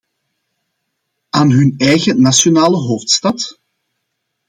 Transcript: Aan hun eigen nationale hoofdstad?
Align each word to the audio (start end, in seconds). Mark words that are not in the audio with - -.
Aan 1.29 1.51
hun 1.51 1.73
eigen 1.77 2.21
nationale 2.21 2.77
hoofdstad? 2.77 3.59